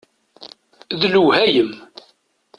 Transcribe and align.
D 0.99 1.03
lewhayem! 1.13 1.71